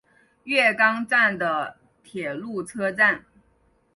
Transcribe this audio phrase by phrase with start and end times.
[0.45, 3.23] 月冈站的铁路车站。